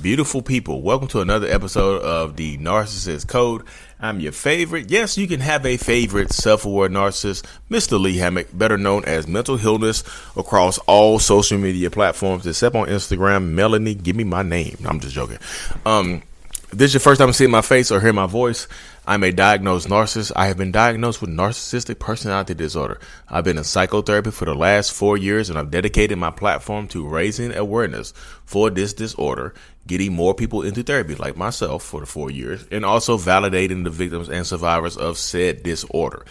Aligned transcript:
Beautiful 0.00 0.40
people, 0.40 0.80
welcome 0.80 1.08
to 1.08 1.20
another 1.20 1.46
episode 1.46 2.00
of 2.00 2.36
the 2.36 2.56
Narcissist 2.56 3.28
Code. 3.28 3.62
I'm 4.00 4.18
your 4.18 4.32
favorite. 4.32 4.90
Yes, 4.90 5.18
you 5.18 5.28
can 5.28 5.40
have 5.40 5.66
a 5.66 5.76
favorite 5.76 6.32
self-aware 6.32 6.88
narcissist, 6.88 7.44
Mr. 7.70 8.00
Lee 8.00 8.16
Hammock, 8.16 8.48
better 8.54 8.78
known 8.78 9.04
as 9.04 9.28
Mental 9.28 9.58
Healness, 9.58 10.04
across 10.38 10.78
all 10.86 11.18
social 11.18 11.58
media 11.58 11.90
platforms 11.90 12.46
except 12.46 12.74
on 12.74 12.88
Instagram. 12.88 13.50
Melanie, 13.50 13.94
give 13.94 14.16
me 14.16 14.24
my 14.24 14.42
name. 14.42 14.78
I'm 14.86 15.00
just 15.00 15.14
joking. 15.14 15.36
Um, 15.84 16.22
this 16.70 16.86
is 16.86 16.94
your 16.94 17.00
first 17.00 17.20
time 17.20 17.34
seeing 17.34 17.50
my 17.50 17.60
face 17.60 17.90
or 17.90 18.00
hear 18.00 18.14
my 18.14 18.26
voice. 18.26 18.66
I'm 19.04 19.24
a 19.24 19.32
diagnosed 19.32 19.88
narcissist. 19.88 20.30
I 20.36 20.46
have 20.46 20.56
been 20.56 20.70
diagnosed 20.70 21.20
with 21.20 21.30
narcissistic 21.30 21.98
personality 21.98 22.54
disorder. 22.54 23.00
I've 23.28 23.42
been 23.42 23.58
in 23.58 23.64
psychotherapy 23.64 24.30
for 24.30 24.44
the 24.44 24.54
last 24.54 24.92
four 24.92 25.18
years 25.18 25.50
and 25.50 25.58
I've 25.58 25.72
dedicated 25.72 26.18
my 26.18 26.30
platform 26.30 26.86
to 26.88 27.06
raising 27.06 27.52
awareness 27.52 28.12
for 28.44 28.70
this 28.70 28.92
disorder, 28.94 29.54
getting 29.88 30.12
more 30.12 30.34
people 30.34 30.62
into 30.62 30.84
therapy 30.84 31.16
like 31.16 31.36
myself 31.36 31.82
for 31.82 31.98
the 31.98 32.06
four 32.06 32.30
years, 32.30 32.64
and 32.70 32.84
also 32.84 33.18
validating 33.18 33.82
the 33.82 33.90
victims 33.90 34.28
and 34.28 34.46
survivors 34.46 34.96
of 34.96 35.18
said 35.18 35.64
disorder. 35.64 36.24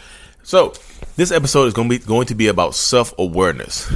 So 0.44 0.73
this 1.17 1.31
episode 1.31 1.66
is 1.66 1.73
going 1.73 1.89
to 1.89 2.00
be 2.00 2.06
going 2.06 2.28
to 2.28 2.35
be 2.35 2.47
about 2.47 2.73
self-awareness. 2.73 3.91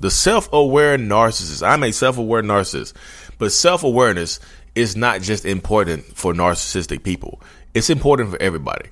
The 0.00 0.10
self-aware 0.10 0.98
narcissist. 0.98 1.66
I'm 1.66 1.84
a 1.84 1.92
self-aware 1.92 2.42
narcissist, 2.42 2.92
but 3.38 3.52
self-awareness 3.52 4.40
is 4.74 4.94
not 4.94 5.22
just 5.22 5.46
important 5.46 6.04
for 6.04 6.34
narcissistic 6.34 7.02
people. 7.02 7.40
It's 7.76 7.90
important 7.90 8.30
for 8.30 8.40
everybody. 8.40 8.88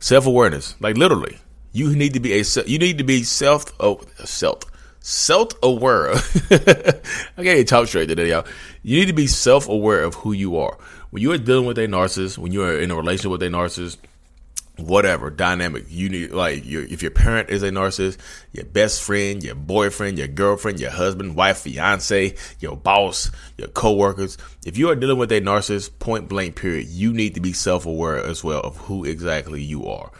Self 0.00 0.26
awareness, 0.26 0.74
like 0.80 0.96
literally, 0.96 1.36
you 1.72 1.94
need 1.94 2.14
to 2.14 2.20
be 2.20 2.32
a 2.32 2.44
you 2.64 2.78
need 2.78 2.96
to 2.96 3.04
be 3.04 3.24
self 3.24 3.66
oh, 3.78 4.00
self 4.24 4.60
self 5.00 5.48
aware. 5.62 6.12
I 6.50 7.42
can't 7.42 7.68
talk 7.68 7.88
straight 7.88 8.08
today, 8.08 8.30
y'all. 8.30 8.46
You 8.82 9.00
need 9.00 9.08
to 9.08 9.12
be 9.12 9.26
self 9.26 9.68
aware 9.68 10.02
of 10.02 10.14
who 10.14 10.32
you 10.32 10.56
are. 10.56 10.78
When 11.10 11.20
you 11.20 11.30
are 11.32 11.36
dealing 11.36 11.66
with 11.66 11.76
a 11.76 11.86
narcissist, 11.86 12.38
when 12.38 12.52
you 12.52 12.62
are 12.62 12.80
in 12.80 12.90
a 12.90 12.96
relationship 12.96 13.32
with 13.32 13.42
a 13.42 13.48
narcissist, 13.48 13.98
whatever 14.86 15.30
dynamic 15.30 15.84
you 15.88 16.08
need 16.08 16.30
like 16.30 16.64
your, 16.64 16.82
if 16.84 17.02
your 17.02 17.10
parent 17.10 17.48
is 17.50 17.62
a 17.62 17.70
narcissist 17.70 18.18
your 18.52 18.64
best 18.64 19.02
friend 19.02 19.42
your 19.42 19.54
boyfriend 19.54 20.18
your 20.18 20.28
girlfriend 20.28 20.80
your 20.80 20.90
husband 20.90 21.34
wife 21.34 21.58
fiance 21.58 22.34
your 22.60 22.76
boss 22.76 23.30
your 23.56 23.68
co-workers 23.68 24.36
if 24.64 24.76
you 24.76 24.88
are 24.90 24.96
dealing 24.96 25.18
with 25.18 25.32
a 25.32 25.40
narcissist 25.40 25.98
point 25.98 26.28
blank 26.28 26.56
period 26.56 26.86
you 26.88 27.12
need 27.12 27.34
to 27.34 27.40
be 27.40 27.52
self-aware 27.52 28.22
as 28.22 28.42
well 28.42 28.60
of 28.60 28.76
who 28.76 29.04
exactly 29.04 29.62
you 29.62 29.86
are. 29.86 30.10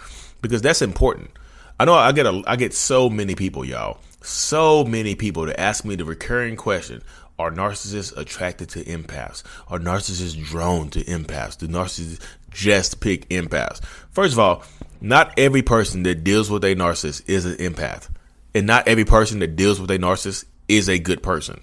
Because 0.40 0.62
that's 0.62 0.82
important. 0.82 1.30
I 1.78 1.84
know 1.84 1.94
i 1.94 2.12
get 2.12 2.26
a 2.26 2.42
i 2.46 2.56
get 2.56 2.74
so 2.74 3.10
many 3.10 3.34
people 3.34 3.64
y'all 3.64 3.98
so 4.24 4.84
many 4.84 5.14
people 5.16 5.46
to 5.46 5.60
ask 5.60 5.84
me 5.84 5.96
the 5.96 6.04
recurring 6.04 6.54
question 6.54 7.02
are 7.42 7.50
narcissists 7.50 8.16
attracted 8.16 8.68
to 8.70 8.84
empaths? 8.84 9.42
Are 9.68 9.78
narcissists 9.78 10.42
drawn 10.42 10.90
to 10.90 11.04
empaths? 11.04 11.58
Do 11.58 11.66
narcissists 11.66 12.20
just 12.50 13.00
pick 13.00 13.28
empaths? 13.28 13.84
First 14.10 14.34
of 14.34 14.38
all, 14.38 14.64
not 15.00 15.36
every 15.36 15.62
person 15.62 16.04
that 16.04 16.22
deals 16.22 16.50
with 16.50 16.64
a 16.64 16.74
narcissist 16.76 17.28
is 17.28 17.44
an 17.44 17.56
empath. 17.56 18.08
And 18.54 18.66
not 18.66 18.86
every 18.86 19.04
person 19.04 19.40
that 19.40 19.56
deals 19.56 19.80
with 19.80 19.90
a 19.90 19.98
narcissist 19.98 20.44
is 20.68 20.88
a 20.88 20.98
good 20.98 21.22
person. 21.22 21.60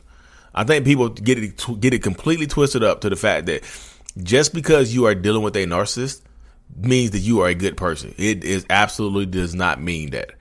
I 0.53 0.63
think 0.63 0.83
people 0.83 1.09
get 1.09 1.37
it 1.37 1.63
get 1.79 1.93
it 1.93 2.03
completely 2.03 2.47
twisted 2.47 2.83
up 2.83 3.01
to 3.01 3.09
the 3.09 3.15
fact 3.15 3.45
that 3.45 3.63
just 4.21 4.53
because 4.53 4.93
you 4.93 5.05
are 5.05 5.15
dealing 5.15 5.43
with 5.43 5.55
a 5.55 5.65
narcissist 5.65 6.21
means 6.75 7.11
that 7.11 7.19
you 7.19 7.41
are 7.41 7.47
a 7.47 7.55
good 7.55 7.77
person. 7.77 8.13
It 8.17 8.43
is 8.43 8.65
absolutely 8.69 9.27
does 9.27 9.55
not 9.55 9.81
mean 9.81 10.09
that. 10.11 10.31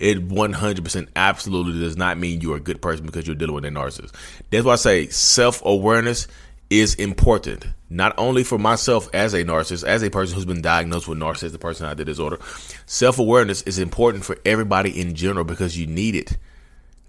It 0.00 0.28
100% 0.28 1.08
absolutely 1.14 1.78
does 1.80 1.96
not 1.96 2.16
mean 2.16 2.40
you're 2.40 2.56
a 2.56 2.60
good 2.60 2.80
person 2.80 3.04
because 3.04 3.26
you're 3.26 3.36
dealing 3.36 3.54
with 3.54 3.66
a 3.66 3.68
narcissist. 3.68 4.12
That's 4.48 4.64
why 4.64 4.72
I 4.72 4.76
say 4.76 5.06
self 5.08 5.62
awareness 5.64 6.26
is 6.70 6.94
important, 6.94 7.66
not 7.90 8.14
only 8.16 8.44
for 8.44 8.56
myself 8.56 9.08
as 9.12 9.34
a 9.34 9.44
narcissist, 9.44 9.84
as 9.84 10.02
a 10.02 10.10
person 10.10 10.36
who's 10.36 10.46
been 10.46 10.62
diagnosed 10.62 11.06
with 11.06 11.18
narcissistic 11.18 11.60
personality 11.60 12.04
disorder. 12.04 12.38
Self 12.86 13.18
awareness 13.18 13.60
is 13.62 13.78
important 13.78 14.24
for 14.24 14.38
everybody 14.46 14.98
in 14.98 15.14
general 15.14 15.44
because 15.44 15.76
you 15.76 15.86
need 15.86 16.14
it. 16.14 16.38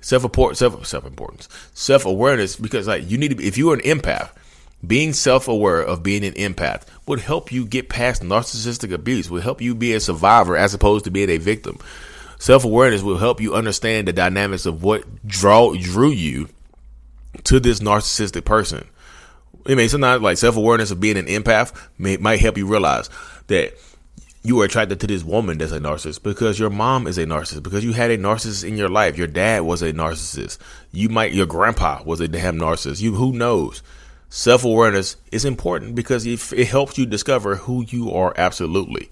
Self 0.02 0.24
self 0.58 0.86
self 0.86 1.06
importance, 1.06 1.48
self 1.74 2.06
awareness 2.06 2.56
because 2.58 2.88
like 2.88 3.10
you 3.10 3.18
need 3.18 3.38
to 3.38 3.44
if 3.44 3.58
you're 3.58 3.76
an 3.76 3.82
empath, 3.82 4.32
being 4.86 5.14
self 5.14 5.48
aware 5.48 5.82
of 5.82 6.04
being 6.04 6.26
an 6.26 6.34
empath 6.34 6.84
would 7.06 7.20
help 7.20 7.52
you 7.52 7.66
get 7.66 7.88
past 7.88 8.24
narcissistic 8.24 8.92
abuse, 8.92 9.30
would 9.30 9.44
help 9.44 9.62
you 9.62 9.76
be 9.76 9.94
a 9.94 10.00
survivor 10.00 10.58
as 10.58 10.74
opposed 10.74 11.06
to 11.06 11.12
being 11.12 11.30
a 11.30 11.38
victim. 11.38 11.78
Self 12.42 12.66
awareness 12.66 13.04
will 13.04 13.20
help 13.20 13.40
you 13.40 13.54
understand 13.54 14.08
the 14.08 14.14
dynamics 14.14 14.66
of 14.66 14.82
what 14.82 15.28
draw 15.28 15.76
drew 15.76 16.10
you 16.10 16.50
to 17.44 17.60
this 17.60 17.82
narcissistic 17.82 18.46
person. 18.46 18.88
I 19.68 19.76
mean, 19.76 19.88
sometimes 19.90 20.24
like 20.24 20.40
self 20.40 20.58
awareness 20.58 20.90
of 20.90 21.00
being 21.00 21.18
an 21.18 21.28
empath 21.28 21.72
may, 22.00 22.18
might 22.18 22.40
help 22.40 22.58
you 22.58 22.66
realize 22.66 23.12
that 23.46 23.76
you 24.42 24.60
are 24.60 24.66
attracted 24.66 25.00
to 25.02 25.06
this 25.06 25.24
woman 25.24 25.60
that's 25.60 25.72
a 25.72 25.80
narcissist 25.80 26.24
because 26.24 26.58
your 26.58 26.72
mom 26.72 27.06
is 27.06 27.20
a 27.20 27.28
narcissist 27.28 27.62
because 27.62 27.86
you 27.86 27.94
had 27.94 28.10
a 28.10 28.18
narcissist 28.18 28.68
in 28.68 28.76
your 28.76 28.90
life. 28.90 29.20
Your 29.20 29.28
dad 29.28 29.62
was 29.62 29.84
a 29.84 29.94
narcissist. 29.94 30.58
You 30.92 31.10
might 31.10 31.34
your 31.34 31.46
grandpa 31.46 32.02
was 32.06 32.22
a 32.22 32.28
damn 32.28 32.58
narcissist. 32.58 33.02
You 33.02 33.14
who 33.14 33.34
knows. 33.34 33.84
Self 34.32 34.66
awareness 34.66 35.16
is 35.32 35.46
important 35.46 35.94
because 35.94 36.26
it 36.26 36.68
helps 36.68 36.98
you 36.98 37.06
discover 37.06 37.58
who 37.58 37.86
you 37.88 38.12
are 38.12 38.34
absolutely. 38.36 39.12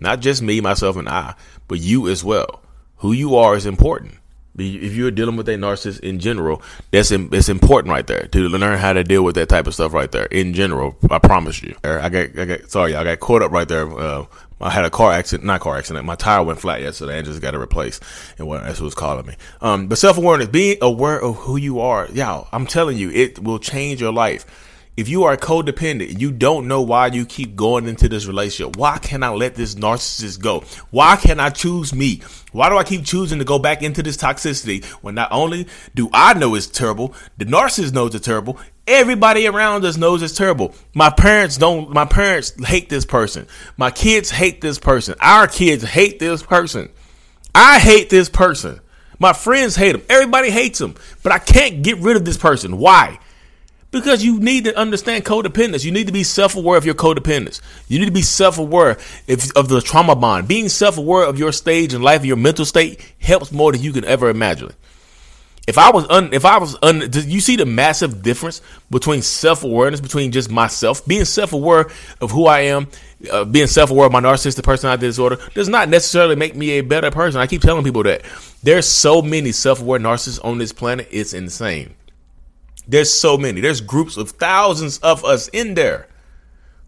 Not 0.00 0.20
just 0.20 0.42
me, 0.42 0.60
myself, 0.60 0.96
and 0.96 1.08
I, 1.08 1.34
but 1.68 1.78
you 1.78 2.08
as 2.08 2.24
well. 2.24 2.62
Who 2.98 3.12
you 3.12 3.36
are 3.36 3.54
is 3.54 3.66
important. 3.66 4.14
If 4.58 4.94
you're 4.94 5.10
dealing 5.10 5.36
with 5.36 5.48
a 5.48 5.52
narcissist 5.52 6.00
in 6.00 6.18
general, 6.18 6.60
that's 6.90 7.10
it's 7.10 7.48
important 7.48 7.92
right 7.92 8.06
there 8.06 8.26
to 8.26 8.48
learn 8.48 8.78
how 8.78 8.92
to 8.92 9.04
deal 9.04 9.22
with 9.22 9.36
that 9.36 9.48
type 9.48 9.66
of 9.66 9.74
stuff 9.74 9.94
right 9.94 10.10
there. 10.10 10.26
In 10.26 10.52
general, 10.54 10.96
I 11.10 11.18
promise 11.18 11.62
you. 11.62 11.76
I 11.84 12.08
got, 12.08 12.38
I 12.38 12.44
got 12.44 12.70
sorry, 12.70 12.94
I 12.94 13.04
got 13.04 13.20
caught 13.20 13.42
up 13.42 13.52
right 13.52 13.68
there. 13.68 13.90
Uh, 13.98 14.26
I 14.60 14.68
had 14.68 14.84
a 14.84 14.90
car 14.90 15.12
accident, 15.12 15.46
not 15.46 15.60
car 15.60 15.78
accident. 15.78 16.04
My 16.04 16.16
tire 16.16 16.42
went 16.42 16.60
flat 16.60 16.82
yesterday 16.82 17.16
and 17.16 17.26
just 17.26 17.40
got 17.40 17.54
it 17.54 17.58
replaced. 17.58 18.02
And 18.38 18.46
what 18.46 18.62
that's 18.64 18.80
what 18.80 18.86
was 18.86 18.94
calling 18.94 19.24
me. 19.24 19.34
Um, 19.62 19.86
but 19.86 19.96
self 19.96 20.18
awareness, 20.18 20.48
being 20.48 20.76
aware 20.82 21.22
of 21.22 21.36
who 21.36 21.56
you 21.56 21.80
are, 21.80 22.08
y'all, 22.12 22.48
I'm 22.52 22.66
telling 22.66 22.98
you, 22.98 23.10
it 23.10 23.38
will 23.38 23.58
change 23.58 24.00
your 24.00 24.12
life 24.12 24.44
if 24.96 25.08
you 25.08 25.24
are 25.24 25.36
codependent, 25.36 26.20
you 26.20 26.30
don't 26.32 26.68
know 26.68 26.82
why 26.82 27.06
you 27.06 27.24
keep 27.24 27.56
going 27.56 27.86
into 27.86 28.08
this 28.08 28.26
relationship. 28.26 28.76
Why 28.76 28.98
can't 28.98 29.24
I 29.24 29.30
let 29.30 29.54
this 29.54 29.74
narcissist 29.74 30.40
go? 30.40 30.64
Why 30.90 31.16
can't 31.16 31.40
I 31.40 31.50
choose 31.50 31.94
me? 31.94 32.20
Why 32.52 32.68
do 32.68 32.76
I 32.76 32.84
keep 32.84 33.04
choosing 33.04 33.38
to 33.38 33.44
go 33.44 33.58
back 33.58 33.82
into 33.82 34.02
this 34.02 34.16
toxicity 34.16 34.84
when 35.02 35.14
not 35.14 35.32
only 35.32 35.68
do 35.94 36.10
I 36.12 36.34
know 36.34 36.54
it's 36.54 36.66
terrible, 36.66 37.14
the 37.38 37.44
narcissist 37.44 37.94
knows 37.94 38.14
it's 38.14 38.26
terrible, 38.26 38.58
everybody 38.86 39.46
around 39.46 39.84
us 39.84 39.96
knows 39.96 40.22
it's 40.22 40.34
terrible. 40.34 40.74
My 40.94 41.10
parents 41.10 41.56
don't, 41.56 41.90
my 41.90 42.04
parents 42.04 42.52
hate 42.66 42.88
this 42.88 43.06
person. 43.06 43.46
My 43.76 43.90
kids 43.90 44.30
hate 44.30 44.60
this 44.60 44.78
person. 44.78 45.14
Our 45.20 45.46
kids 45.46 45.84
hate 45.84 46.18
this 46.18 46.42
person. 46.42 46.90
I 47.54 47.78
hate 47.78 48.10
this 48.10 48.28
person. 48.28 48.80
My 49.18 49.32
friends 49.32 49.76
hate 49.76 49.94
him. 49.94 50.02
Everybody 50.08 50.50
hates 50.50 50.80
him. 50.80 50.94
But 51.22 51.32
I 51.32 51.38
can't 51.38 51.82
get 51.82 51.98
rid 51.98 52.16
of 52.16 52.24
this 52.24 52.38
person. 52.38 52.78
Why? 52.78 53.18
Because 53.90 54.24
you 54.24 54.38
need 54.38 54.64
to 54.64 54.76
understand 54.78 55.24
codependence. 55.24 55.84
You 55.84 55.90
need 55.90 56.06
to 56.06 56.12
be 56.12 56.22
self 56.22 56.54
aware 56.54 56.78
of 56.78 56.84
your 56.84 56.94
codependence. 56.94 57.60
You 57.88 57.98
need 57.98 58.04
to 58.06 58.12
be 58.12 58.22
self 58.22 58.58
aware 58.58 58.98
of 59.56 59.68
the 59.68 59.82
trauma 59.84 60.14
bond. 60.14 60.46
Being 60.46 60.68
self 60.68 60.96
aware 60.96 61.24
of 61.24 61.38
your 61.38 61.52
stage 61.52 61.92
in 61.92 62.02
life, 62.02 62.24
your 62.24 62.36
mental 62.36 62.64
state, 62.64 63.00
helps 63.18 63.50
more 63.50 63.72
than 63.72 63.82
you 63.82 63.92
can 63.92 64.04
ever 64.04 64.28
imagine. 64.30 64.72
If 65.66 65.78
I 65.78 65.90
was 65.90 66.06
un, 66.08 66.32
if 66.32 66.44
I 66.44 66.58
was 66.58 66.76
un, 66.82 67.10
you 67.12 67.40
see 67.40 67.54
the 67.54 67.66
massive 67.66 68.22
difference 68.22 68.62
between 68.90 69.22
self 69.22 69.62
awareness 69.62 70.00
between 70.00 70.32
just 70.32 70.50
myself, 70.50 71.06
being 71.06 71.24
self 71.24 71.52
aware 71.52 71.90
of 72.20 72.30
who 72.30 72.46
I 72.46 72.62
am, 72.62 72.88
uh, 73.30 73.44
being 73.44 73.66
self 73.66 73.90
aware 73.90 74.06
of 74.06 74.12
my 74.12 74.20
narcissistic 74.20 74.64
personality 74.64 75.06
disorder 75.06 75.38
does 75.54 75.68
not 75.68 75.88
necessarily 75.88 76.34
make 76.34 76.56
me 76.56 76.70
a 76.70 76.80
better 76.80 77.10
person. 77.10 77.40
I 77.40 77.46
keep 77.46 77.62
telling 77.62 77.84
people 77.84 78.02
that 78.04 78.22
there's 78.62 78.86
so 78.86 79.20
many 79.20 79.52
self 79.52 79.80
aware 79.80 80.00
narcissists 80.00 80.44
on 80.44 80.58
this 80.58 80.72
planet, 80.72 81.08
it's 81.10 81.34
insane. 81.34 81.94
There's 82.90 83.14
so 83.14 83.38
many. 83.38 83.60
There's 83.60 83.80
groups 83.80 84.16
of 84.16 84.30
thousands 84.30 84.98
of 84.98 85.24
us 85.24 85.46
in 85.48 85.74
there. 85.74 86.08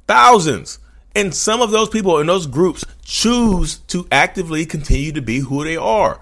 Thousands. 0.09 0.81
And 1.15 1.33
some 1.33 1.63
of 1.63 1.71
those 1.71 1.89
people 1.89 2.19
in 2.19 2.27
those 2.27 2.49
groups 2.49 2.85
choose 3.05 3.79
to 3.89 4.09
actively 4.11 4.67
continue 4.67 5.13
to 5.13 5.23
be 5.23 5.39
who 5.39 5.63
they 5.63 5.77
are. 5.77 6.21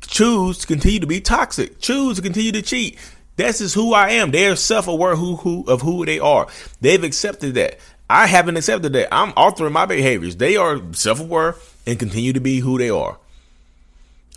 Choose 0.00 0.58
to 0.58 0.66
continue 0.66 1.00
to 1.00 1.06
be 1.06 1.20
toxic. 1.20 1.78
Choose 1.78 2.16
to 2.16 2.22
continue 2.22 2.52
to 2.52 2.62
cheat. 2.62 2.98
This 3.36 3.60
is 3.60 3.74
who 3.74 3.92
I 3.92 4.12
am. 4.12 4.30
They 4.30 4.46
are 4.46 4.56
self-aware 4.56 5.16
who, 5.16 5.36
who 5.36 5.64
of 5.68 5.82
who 5.82 6.06
they 6.06 6.18
are. 6.18 6.46
They've 6.80 7.04
accepted 7.04 7.54
that. 7.54 7.78
I 8.08 8.26
haven't 8.26 8.56
accepted 8.56 8.94
that. 8.94 9.12
I'm 9.12 9.34
altering 9.36 9.74
my 9.74 9.84
behaviors. 9.84 10.36
They 10.36 10.56
are 10.56 10.80
self-aware 10.94 11.56
and 11.86 11.98
continue 11.98 12.32
to 12.32 12.40
be 12.40 12.60
who 12.60 12.78
they 12.78 12.88
are. 12.88 13.18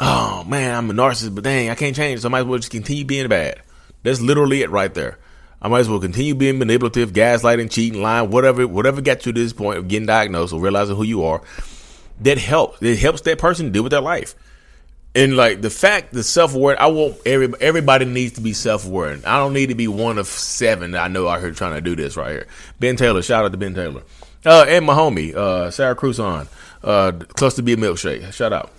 Oh 0.01 0.43
man, 0.43 0.75
I'm 0.75 0.89
a 0.89 0.93
narcissist, 0.93 1.33
but 1.33 1.45
dang, 1.45 1.69
I 1.69 1.75
can't 1.75 1.95
change. 1.95 2.21
So 2.21 2.27
I 2.27 2.31
might 2.31 2.39
as 2.39 2.45
well 2.45 2.59
just 2.59 2.71
continue 2.71 3.05
being 3.05 3.29
bad. 3.29 3.61
That's 4.03 4.21
literally 4.21 4.61
it 4.61 4.69
right 4.69 4.93
there. 4.93 5.17
I 5.61 5.67
might 5.67 5.81
as 5.81 5.89
well 5.89 5.99
continue 5.99 6.33
being 6.33 6.57
manipulative, 6.57 7.13
gaslighting, 7.13 7.69
cheating, 7.69 8.01
lying, 8.01 8.31
whatever, 8.31 8.67
whatever 8.67 8.99
got 9.01 9.25
you 9.25 9.31
to 9.31 9.39
this 9.39 9.53
point 9.53 9.77
of 9.77 9.87
getting 9.87 10.07
diagnosed 10.07 10.53
or 10.53 10.59
realizing 10.59 10.95
who 10.95 11.03
you 11.03 11.23
are. 11.23 11.41
That 12.21 12.37
helps. 12.39 12.81
It 12.81 12.97
helps 12.97 13.21
that 13.21 13.37
person 13.37 13.71
deal 13.71 13.83
with 13.83 13.91
their 13.91 14.01
life. 14.01 14.35
And 15.13 15.35
like 15.35 15.61
the 15.61 15.69
fact, 15.69 16.13
the 16.13 16.23
self 16.23 16.55
aware, 16.55 16.81
I 16.81 16.87
want 16.87 17.17
every 17.25 17.53
everybody 17.59 18.05
needs 18.05 18.33
to 18.33 18.41
be 18.41 18.53
self 18.53 18.85
aware. 18.85 19.19
I 19.25 19.37
don't 19.37 19.53
need 19.53 19.67
to 19.67 19.75
be 19.75 19.87
one 19.87 20.17
of 20.17 20.27
seven 20.27 20.95
I 20.95 21.09
know 21.09 21.27
out 21.27 21.41
here 21.41 21.51
trying 21.51 21.73
to 21.73 21.81
do 21.81 21.95
this 21.97 22.15
right 22.15 22.31
here. 22.31 22.47
Ben 22.79 22.95
Taylor, 22.95 23.21
shout 23.21 23.43
out 23.43 23.51
to 23.51 23.57
Ben 23.57 23.75
Taylor, 23.75 24.03
uh, 24.45 24.65
and 24.69 24.85
my 24.85 24.93
homie 24.93 25.35
uh, 25.35 25.69
Sarah 25.69 25.97
Cruzon, 25.97 26.47
uh, 26.83 27.11
Cluster 27.11 27.61
B 27.61 27.75
milkshake, 27.75 28.31
shout 28.31 28.53
out. 28.53 28.71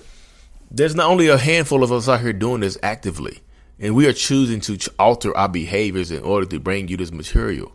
There's 0.71 0.95
not 0.95 1.11
only 1.11 1.29
a 1.29 1.37
handful 1.37 1.85
of 1.85 1.93
us 1.93 2.09
out 2.09 2.21
here 2.21 2.33
doing 2.33 2.61
this 2.61 2.79
actively. 2.83 3.43
And 3.83 3.95
we 3.97 4.07
are 4.07 4.13
choosing 4.13 4.61
to 4.61 4.79
alter 4.99 5.37
our 5.37 5.49
behaviors 5.49 6.11
in 6.11 6.23
order 6.23 6.47
to 6.47 6.61
bring 6.61 6.89
you 6.89 6.97
this 6.97 7.13
material. 7.13 7.73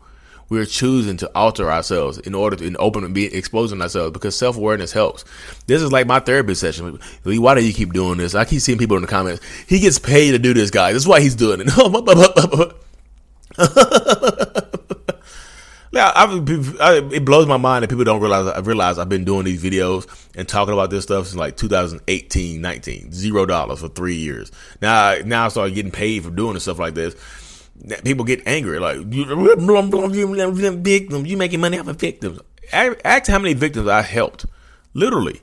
We 0.49 0.59
are 0.59 0.65
choosing 0.65 1.17
to 1.17 1.29
alter 1.35 1.69
ourselves 1.69 2.17
in 2.19 2.33
order 2.33 2.55
to 2.55 2.65
in 2.65 2.77
open 2.79 3.03
and 3.03 3.13
be 3.13 3.25
exposing 3.25 3.81
ourselves 3.81 4.13
because 4.13 4.33
self 4.37 4.55
awareness 4.55 4.93
helps. 4.93 5.25
This 5.67 5.81
is 5.81 5.91
like 5.91 6.07
my 6.07 6.21
therapy 6.21 6.55
session. 6.55 6.99
Lee, 7.25 7.37
why 7.37 7.53
do 7.53 7.63
you 7.63 7.73
keep 7.73 7.91
doing 7.91 8.17
this? 8.17 8.33
I 8.33 8.45
keep 8.45 8.61
seeing 8.61 8.77
people 8.77 8.95
in 8.95 9.01
the 9.01 9.09
comments. 9.09 9.43
He 9.67 9.79
gets 9.79 9.99
paid 9.99 10.31
to 10.31 10.39
do 10.39 10.53
this, 10.53 10.71
guy. 10.71 10.93
That's 10.93 11.05
why 11.05 11.19
he's 11.19 11.35
doing 11.35 11.61
it. 11.61 11.67
Yeah, 15.97 16.11
I, 16.13 16.25
I, 16.79 16.97
it 17.11 17.25
blows 17.25 17.47
my 17.47 17.57
mind 17.57 17.81
that 17.81 17.87
people 17.87 18.03
don't 18.03 18.21
realize. 18.21 18.45
I 18.45 18.59
realize 18.59 18.99
I've 18.99 19.09
been 19.09 19.25
doing 19.25 19.45
these 19.45 19.63
videos 19.63 20.05
and 20.35 20.47
talking 20.47 20.71
about 20.71 20.91
this 20.91 21.05
stuff 21.05 21.25
since 21.25 21.35
like 21.35 21.57
2018, 21.57 22.61
19, 22.61 23.11
zero 23.11 23.47
dollars 23.47 23.79
for 23.79 23.87
three 23.87 24.17
years. 24.17 24.51
Now, 24.79 25.15
now 25.25 25.45
I 25.45 25.47
started 25.47 25.73
getting 25.73 25.91
paid 25.91 26.23
for 26.23 26.29
doing 26.29 26.59
stuff 26.59 26.77
like 26.77 26.93
this. 26.93 27.15
People 28.03 28.25
get 28.25 28.45
angry, 28.45 28.77
like 28.77 28.97
victims. 30.83 31.27
You 31.27 31.35
making 31.35 31.61
money 31.61 31.79
off 31.79 31.87
of 31.87 31.95
victims. 31.95 32.41
Ask 32.71 33.25
how 33.25 33.39
many 33.39 33.55
victims 33.55 33.87
I 33.87 34.03
helped. 34.03 34.45
Literally, 34.93 35.41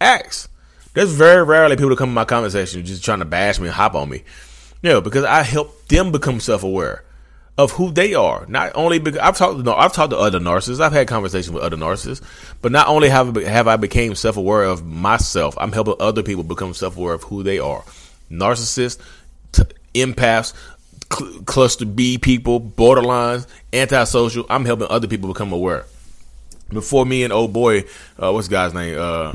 ask. 0.00 0.48
There's 0.94 1.10
very 1.10 1.42
rarely 1.42 1.74
people 1.74 1.96
come 1.96 2.10
in 2.10 2.14
my 2.14 2.24
comment 2.24 2.52
section 2.52 2.84
just 2.84 3.04
trying 3.04 3.18
to 3.18 3.24
bash 3.24 3.58
me 3.58 3.66
and 3.66 3.74
hop 3.74 3.96
on 3.96 4.08
me. 4.08 4.22
You 4.80 4.90
know, 4.90 5.00
because 5.00 5.24
I 5.24 5.42
help 5.42 5.88
them 5.88 6.12
become 6.12 6.38
self 6.38 6.62
aware 6.62 7.02
of 7.58 7.72
who 7.72 7.90
they 7.90 8.14
are. 8.14 8.46
Not 8.46 8.70
only 8.76 9.00
because 9.00 9.18
I've 9.18 9.36
talked 9.36 9.62
to 9.62 9.74
I've 9.74 9.92
talked 9.92 10.10
to 10.10 10.16
other 10.16 10.38
narcissists. 10.38 10.80
I've 10.80 10.92
had 10.92 11.08
conversations 11.08 11.50
with 11.50 11.64
other 11.64 11.76
narcissists, 11.76 12.22
but 12.62 12.70
not 12.72 12.86
only 12.86 13.08
have 13.08 13.34
have 13.34 13.66
I 13.66 13.76
became 13.76 14.14
self 14.14 14.36
aware 14.36 14.62
of 14.62 14.86
myself, 14.86 15.56
I'm 15.58 15.72
helping 15.72 15.96
other 15.98 16.22
people 16.22 16.44
become 16.44 16.72
self 16.72 16.96
aware 16.96 17.14
of 17.14 17.24
who 17.24 17.42
they 17.42 17.58
are. 17.58 17.82
Narcissists, 18.30 19.00
t- 19.50 19.64
empaths, 19.94 20.54
cl- 21.12 21.42
cluster 21.42 21.84
B 21.84 22.16
people, 22.16 22.60
borderlines, 22.60 23.46
antisocial. 23.72 24.46
I'm 24.48 24.64
helping 24.64 24.86
other 24.88 25.08
people 25.08 25.32
become 25.32 25.52
aware. 25.52 25.84
Before 26.70 27.04
me 27.04 27.24
and 27.24 27.32
old 27.32 27.52
boy, 27.52 27.84
uh, 28.18 28.30
what's 28.30 28.46
guy's 28.46 28.72
name? 28.72 28.96
Uh, 28.98 29.34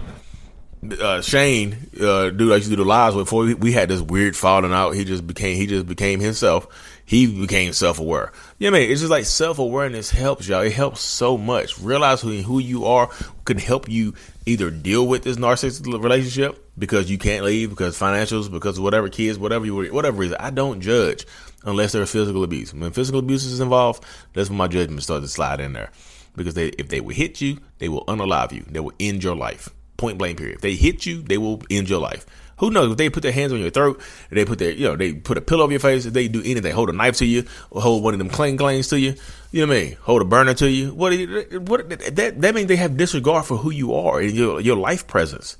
uh, 1.00 1.22
Shane, 1.22 1.90
uh, 2.00 2.30
dude, 2.30 2.52
I 2.52 2.56
used 2.56 2.70
to 2.70 2.76
do 2.76 2.84
the 2.84 2.88
lives 2.88 3.16
with. 3.16 3.26
Before 3.26 3.46
we, 3.46 3.72
had 3.72 3.90
this 3.90 4.02
weird 4.02 4.36
falling 4.36 4.74
out, 4.74 4.92
he 4.92 5.06
just 5.06 5.26
became 5.26 5.58
he 5.58 5.68
just 5.68 5.88
became 5.88 6.20
himself 6.20 6.68
he 7.06 7.28
became 7.28 7.74
self 7.74 8.00
aware. 8.00 8.32
Yeah, 8.60 8.70
man, 8.70 8.84
it's 8.84 9.02
just 9.02 9.12
like 9.12 9.26
self 9.26 9.60
awareness 9.60 10.10
helps 10.10 10.48
y'all. 10.48 10.62
It 10.62 10.74
helps 10.74 11.02
so 11.02 11.38
much. 11.38 11.80
Realize 11.80 12.22
who, 12.22 12.32
who 12.42 12.60
you 12.60 12.86
are 12.86 13.10
can 13.46 13.58
help 13.58 13.90
you 13.90 14.14
either 14.46 14.72
deal 14.72 15.08
with 15.08 15.24
this 15.24 15.38
narcissistic 15.38 16.02
relationship 16.02 16.72
because 16.78 17.12
you 17.12 17.18
can't 17.18 17.46
leave, 17.46 17.70
because 17.70 18.00
financials, 18.00 18.50
because 18.50 18.80
whatever 18.80 19.10
kids, 19.10 19.38
whatever 19.38 19.66
you 19.66 19.94
whatever 19.94 20.18
reason. 20.18 20.38
I 20.40 20.50
don't 20.50 20.82
judge 20.82 21.26
unless 21.66 21.92
there's 21.92 22.12
physical 22.12 22.44
abuse. 22.44 22.74
When 22.74 22.92
physical 22.92 23.20
abuse 23.20 23.46
is 23.46 23.60
involved, 23.60 24.04
that's 24.34 24.50
when 24.50 24.58
my 24.58 24.68
judgment 24.68 25.04
starts 25.04 25.26
to 25.26 25.30
slide 25.30 25.60
in 25.60 25.74
there. 25.74 25.92
Because 26.36 26.56
they, 26.56 26.70
if 26.70 26.90
they 26.90 27.00
will 27.00 27.14
hit 27.14 27.42
you, 27.42 27.60
they 27.78 27.90
will 27.90 28.06
unalive 28.06 28.52
you. 28.54 28.66
They 28.68 28.80
will 28.80 28.94
end 29.00 29.24
your 29.24 29.36
life. 29.36 29.70
Point 29.98 30.18
blank 30.18 30.38
period. 30.38 30.56
If 30.56 30.62
they 30.62 30.76
hit 30.76 31.06
you, 31.06 31.22
they 31.22 31.38
will 31.38 31.62
end 31.70 31.90
your 31.90 32.00
life. 32.00 32.26
Who 32.58 32.70
knows? 32.72 32.92
If 32.92 32.98
they 32.98 33.10
put 33.10 33.24
their 33.24 33.32
hands 33.32 33.52
on 33.52 33.60
your 33.60 33.72
throat, 33.72 34.02
they 34.30 34.46
put 34.46 34.60
their, 34.60 34.72
you 34.72 34.88
know, 34.88 34.96
they 34.96 35.14
put 35.14 35.38
a 35.38 35.42
pillow 35.42 35.64
over 35.64 35.72
your 35.72 35.80
face, 35.80 36.06
if 36.06 36.14
they 36.14 36.28
do 36.28 36.42
anything, 36.46 36.72
hold 36.72 36.90
a 36.90 36.94
knife 36.94 37.18
to 37.18 37.26
you, 37.26 37.46
or 37.72 37.82
hold 37.82 38.04
one 38.04 38.14
of 38.14 38.20
them 38.20 38.30
clang 38.30 38.58
clangs 38.58 38.88
to 38.90 39.00
you, 39.00 39.16
you 39.52 39.66
know 39.66 39.72
what 39.72 39.78
I 39.78 39.84
mean? 39.84 39.98
Hold 40.02 40.22
a 40.22 40.26
burner 40.26 40.54
to 40.56 40.70
you. 40.70 40.94
What? 40.94 41.14
What? 41.68 41.90
That 42.16 42.42
that 42.42 42.56
means 42.56 42.68
they 42.68 42.76
have 42.76 42.96
disregard 42.98 43.46
for 43.46 43.58
who 43.58 43.72
you 43.72 43.94
are 43.94 44.20
and 44.20 44.32
your 44.32 44.60
your 44.62 44.78
life 44.78 45.08
presence. 45.08 45.58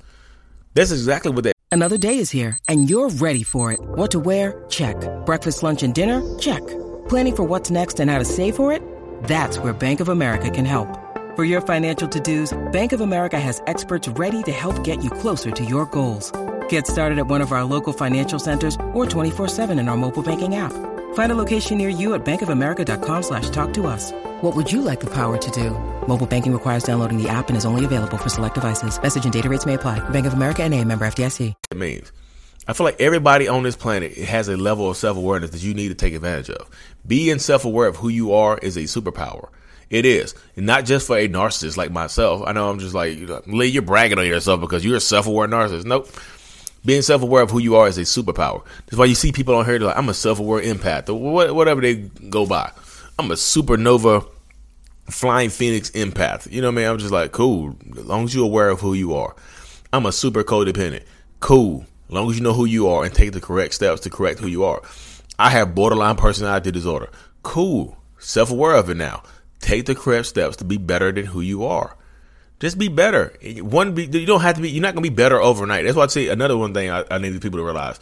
That's 0.74 0.90
exactly 0.90 1.30
what 1.30 1.44
that. 1.44 1.54
Another 1.70 1.98
day 1.98 2.18
is 2.18 2.30
here, 2.30 2.58
and 2.68 2.88
you're 2.88 3.10
ready 3.10 3.42
for 3.42 3.72
it. 3.72 3.80
What 3.80 4.10
to 4.12 4.20
wear? 4.20 4.64
Check. 4.68 4.96
Breakfast, 5.26 5.62
lunch, 5.62 5.82
and 5.82 5.94
dinner? 5.94 6.22
Check. 6.38 6.64
Planning 7.08 7.36
for 7.36 7.44
what's 7.44 7.70
next 7.70 8.00
and 8.00 8.10
how 8.10 8.18
to 8.18 8.24
save 8.24 8.56
for 8.56 8.72
it? 8.72 8.82
That's 9.24 9.58
where 9.58 9.72
Bank 9.72 10.00
of 10.00 10.08
America 10.08 10.50
can 10.50 10.64
help. 10.64 11.03
For 11.34 11.42
your 11.42 11.60
financial 11.62 12.06
to-dos, 12.06 12.56
Bank 12.70 12.92
of 12.92 13.00
America 13.00 13.40
has 13.40 13.60
experts 13.66 14.06
ready 14.06 14.44
to 14.44 14.52
help 14.52 14.84
get 14.84 15.02
you 15.02 15.10
closer 15.10 15.50
to 15.50 15.64
your 15.64 15.84
goals. 15.86 16.30
Get 16.68 16.86
started 16.86 17.18
at 17.18 17.26
one 17.26 17.40
of 17.40 17.50
our 17.50 17.64
local 17.64 17.92
financial 17.92 18.38
centers 18.38 18.76
or 18.92 19.04
24-7 19.04 19.76
in 19.80 19.88
our 19.88 19.96
mobile 19.96 20.22
banking 20.22 20.54
app. 20.54 20.70
Find 21.14 21.32
a 21.32 21.34
location 21.34 21.76
near 21.76 21.88
you 21.88 22.14
at 22.14 22.24
bankofamerica.com 22.24 23.22
slash 23.24 23.50
talk 23.50 23.72
to 23.74 23.88
us. 23.88 24.12
What 24.42 24.54
would 24.54 24.70
you 24.70 24.80
like 24.80 25.00
the 25.00 25.10
power 25.10 25.36
to 25.36 25.50
do? 25.50 25.70
Mobile 26.06 26.28
banking 26.28 26.52
requires 26.52 26.84
downloading 26.84 27.20
the 27.20 27.28
app 27.28 27.48
and 27.48 27.56
is 27.56 27.64
only 27.64 27.84
available 27.84 28.16
for 28.16 28.28
select 28.28 28.54
devices. 28.54 29.02
Message 29.02 29.24
and 29.24 29.32
data 29.32 29.48
rates 29.48 29.66
may 29.66 29.74
apply. 29.74 29.98
Bank 30.10 30.26
of 30.26 30.34
America 30.34 30.62
and 30.62 30.72
a 30.72 30.84
member 30.84 31.04
FDIC. 31.04 31.52
It 31.72 31.76
means. 31.76 32.12
I 32.68 32.74
feel 32.74 32.84
like 32.84 33.00
everybody 33.00 33.48
on 33.48 33.64
this 33.64 33.74
planet 33.74 34.16
has 34.18 34.48
a 34.48 34.56
level 34.56 34.88
of 34.88 34.96
self-awareness 34.96 35.50
that 35.50 35.64
you 35.64 35.74
need 35.74 35.88
to 35.88 35.96
take 35.96 36.14
advantage 36.14 36.50
of. 36.50 36.70
Being 37.04 37.40
self-aware 37.40 37.88
of 37.88 37.96
who 37.96 38.08
you 38.08 38.34
are 38.34 38.56
is 38.58 38.76
a 38.76 38.82
superpower. 38.82 39.48
It 39.90 40.04
is. 40.06 40.34
And 40.56 40.66
not 40.66 40.84
just 40.84 41.06
for 41.06 41.16
a 41.16 41.28
narcissist 41.28 41.76
like 41.76 41.90
myself. 41.90 42.42
I 42.46 42.52
know 42.52 42.70
I'm 42.70 42.78
just 42.78 42.94
like, 42.94 43.18
Lee, 43.46 43.66
you're 43.66 43.82
bragging 43.82 44.18
on 44.18 44.26
yourself 44.26 44.60
because 44.60 44.84
you're 44.84 44.96
a 44.96 45.00
self-aware 45.00 45.48
narcissist. 45.48 45.84
Nope. 45.84 46.08
Being 46.84 47.02
self 47.02 47.22
aware 47.22 47.42
of 47.42 47.50
who 47.50 47.60
you 47.60 47.76
are 47.76 47.88
is 47.88 47.96
a 47.96 48.02
superpower. 48.02 48.62
That's 48.86 48.98
why 48.98 49.06
you 49.06 49.14
see 49.14 49.32
people 49.32 49.54
on 49.54 49.64
here 49.64 49.78
like, 49.78 49.96
I'm 49.96 50.08
a 50.08 50.14
self 50.14 50.38
aware 50.38 50.62
empath 50.62 51.08
or 51.08 51.54
whatever 51.54 51.80
they 51.80 51.94
go 52.28 52.46
by. 52.46 52.70
I'm 53.18 53.30
a 53.30 53.34
supernova 53.34 54.28
flying 55.06 55.50
phoenix 55.50 55.90
empath. 55.92 56.50
You 56.50 56.60
know 56.60 56.68
what 56.68 56.78
I 56.78 56.82
mean? 56.82 56.86
I'm 56.88 56.98
just 56.98 57.12
like, 57.12 57.32
cool. 57.32 57.76
As 57.96 58.04
long 58.04 58.24
as 58.24 58.34
you're 58.34 58.44
aware 58.44 58.68
of 58.68 58.80
who 58.80 58.94
you 58.94 59.14
are. 59.14 59.34
I'm 59.92 60.06
a 60.06 60.12
super 60.12 60.42
codependent. 60.42 61.04
Cool. 61.40 61.86
As 62.08 62.14
long 62.14 62.28
as 62.30 62.36
you 62.36 62.42
know 62.42 62.52
who 62.52 62.64
you 62.64 62.88
are 62.88 63.04
and 63.04 63.14
take 63.14 63.32
the 63.32 63.40
correct 63.40 63.74
steps 63.74 64.00
to 64.02 64.10
correct 64.10 64.40
who 64.40 64.48
you 64.48 64.64
are. 64.64 64.82
I 65.38 65.50
have 65.50 65.74
borderline 65.74 66.16
personality 66.16 66.70
disorder. 66.70 67.10
Cool. 67.42 67.96
Self 68.18 68.50
aware 68.50 68.74
of 68.74 68.90
it 68.90 68.96
now. 68.96 69.22
Take 69.64 69.86
the 69.86 69.94
correct 69.94 70.26
steps 70.26 70.56
to 70.56 70.64
be 70.66 70.76
better 70.76 71.10
than 71.10 71.24
who 71.24 71.40
you 71.40 71.64
are. 71.64 71.96
Just 72.60 72.78
be 72.78 72.88
better. 72.88 73.32
One, 73.62 73.94
be, 73.94 74.04
you 74.04 74.26
don't 74.26 74.42
have 74.42 74.56
to 74.56 74.60
be. 74.60 74.68
You're 74.68 74.82
not 74.82 74.94
gonna 74.94 75.00
be 75.00 75.08
better 75.08 75.40
overnight. 75.40 75.86
That's 75.86 75.96
why 75.96 76.04
I 76.04 76.08
say 76.08 76.28
another 76.28 76.54
one 76.54 76.74
thing 76.74 76.90
I, 76.90 77.02
I 77.10 77.16
need 77.16 77.40
people 77.40 77.60
to 77.60 77.64
realize: 77.64 77.98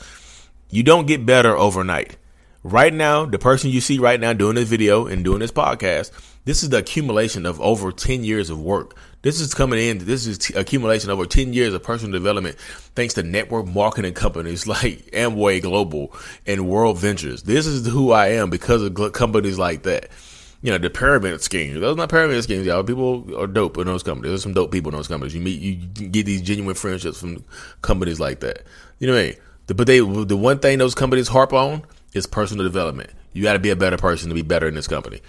you 0.71 0.83
don't 0.83 1.07
get 1.07 1.25
better 1.25 1.57
overnight. 1.57 2.17
Right 2.65 2.93
now, 2.93 3.27
the 3.27 3.39
person 3.39 3.71
you 3.71 3.81
see 3.81 4.01
right 4.01 4.19
now 4.19 4.33
doing 4.33 4.57
this 4.57 4.69
video 4.69 5.07
and 5.07 5.23
doing 5.23 5.39
this 5.39 5.53
podcast, 5.53 6.11
this 6.47 6.65
is 6.65 6.71
the 6.71 6.79
accumulation 6.79 7.47
of 7.47 7.61
over 7.61 7.93
10 7.93 8.25
years 8.25 8.51
of 8.51 8.61
work. 8.61 8.97
This 9.23 9.41
is 9.41 9.55
coming 9.55 9.79
in. 9.79 9.99
This 9.99 10.27
is 10.27 10.39
t- 10.39 10.55
accumulation 10.55 11.11
over 11.11 11.27
10 11.27 11.53
years 11.53 11.75
of 11.75 11.85
personal 11.85 12.13
development, 12.13 12.59
thanks 12.97 13.15
to 13.15 13.23
network 13.23 13.69
marketing 13.69 14.15
companies 14.15 14.67
like 14.67 15.13
Amway 15.13 15.63
Global 15.63 16.13
and 16.45 16.69
World 16.69 16.99
Ventures. 16.99 17.45
This 17.45 17.69
is 17.69 17.87
who 17.87 18.11
I 18.11 18.31
am 18.31 18.51
because 18.51 18.83
of 18.83 19.13
companies 19.13 19.61
like 19.61 19.85
that 19.85 20.11
you 20.63 20.71
know, 20.71 20.79
the 20.79 20.89
pyramid 20.89 21.43
schemes. 21.43 21.81
Those 21.81 21.95
are 21.95 21.97
not 21.97 22.09
pyramid 22.09 22.43
schemes, 22.45 22.67
y'all. 22.67 22.85
People 22.85 23.37
are 23.37 23.49
dope 23.49 23.77
in 23.79 23.87
those 23.87 24.03
companies. 24.03 24.31
There's 24.31 24.43
some 24.43 24.55
dope 24.55 24.71
people 24.71 24.91
in 24.91 24.97
those 24.97 25.09
companies. 25.09 25.35
You 25.35 25.41
meet, 25.41 25.61
you 25.61 25.75
get 25.77 26.25
these 26.25 26.41
genuine 26.41 26.77
friendships 26.77 27.19
from 27.19 27.45
companies 27.83 28.21
like 28.21 28.41
that. 28.41 28.63
You 29.01 29.09
know 29.09 29.15
what 29.15 29.21
I 29.21 29.25
mean? 29.25 29.37
The, 29.67 29.75
but 29.75 29.87
they, 29.89 29.99
the 29.99 30.37
one 30.37 30.61
thing 30.61 30.79
those 30.79 30.95
companies 30.95 31.29
harp 31.29 31.53
on 31.53 31.83
is 32.15 32.27
personal 32.27 32.65
development. 32.65 33.11
You 33.33 33.43
got 33.43 33.55
to 33.55 33.59
be 33.59 33.71
a 33.71 33.77
better 33.77 33.97
person 33.97 34.29
to 34.29 34.35
be 34.35 34.43
better 34.43 34.69
in 34.69 34.75
this 34.75 34.87
company. 34.87 35.21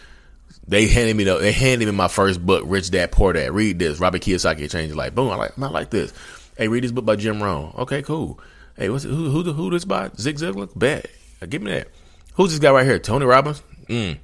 They 0.68 0.88
handed 0.88 1.16
me, 1.16 1.24
the, 1.24 1.40
they 1.40 1.52
handed 1.52 1.88
me 1.88 1.92
my 1.92 2.08
first 2.08 2.46
book, 2.46 2.63
Rich 2.68 2.92
Dad 2.92 3.12
Poor 3.12 3.34
Dad. 3.34 3.54
Read 3.54 3.80
this. 3.80 4.00
Robert 4.00 4.22
Kiyosaki 4.22 4.70
changed 4.70 4.90
your 4.90 4.98
life. 4.98 5.16
Boom. 5.16 5.32
I 5.32 5.36
like, 5.36 5.58
I 5.58 5.68
like 5.68 5.90
this. 5.90 6.13
Hey, 6.58 6.68
read 6.68 6.84
this 6.84 6.92
book 6.92 7.06
by 7.06 7.16
Jim 7.16 7.42
Rohn. 7.42 7.74
Okay, 7.80 8.04
cool. 8.04 8.40
Hey, 8.78 8.90
what's 8.90 9.04
who 9.04 9.30
who 9.30 9.44
who 9.54 9.70
this 9.72 9.86
by? 9.86 10.10
Zig 10.18 10.38
Ziglar. 10.38 10.70
Bet. 10.75 11.08
Give 11.50 11.62
me 11.62 11.72
that. 11.72 11.88
Who's 12.36 12.52
this 12.52 12.60
guy 12.60 12.72
right 12.72 12.86
here? 12.86 13.00
Tony 13.00 13.25
Robbins. 13.25 13.62
Mm. 13.88 14.18